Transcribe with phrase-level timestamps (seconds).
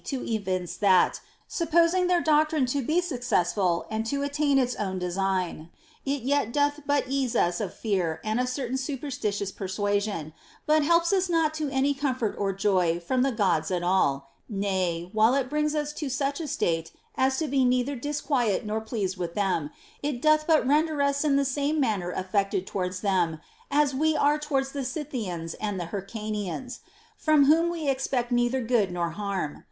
[0.03, 4.97] 189 to evince that, supposing their doctrine to be successful and to attain its own
[4.97, 5.69] design,
[6.07, 10.33] it yet doth but ease us of fear and a certain superstitious persuasion,
[10.65, 15.07] but helps us not to any comfort or joy from the Gods at all; nay,
[15.13, 19.17] while it brings us to such a state as to be neither disquieted nor pleased
[19.17, 19.69] with them,
[20.01, 23.39] it doth but render us in the same manner affected towards them
[23.69, 26.79] as we are towards the Scythians or Hyrcanians,
[27.17, 29.59] from whom we expect neither good nor harm.